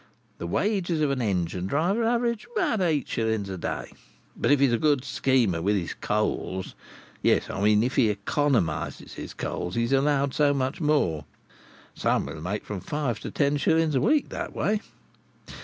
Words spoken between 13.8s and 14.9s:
a week that way.